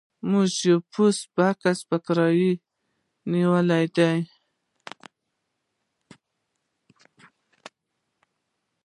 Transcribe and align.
موږ 0.29 0.49
یو 0.67 0.77
پوسټ 0.91 1.23
بکس 1.35 1.79
په 1.89 1.97
کرایه 2.05 2.51
نیولی 3.31 3.85
دی 3.95 4.15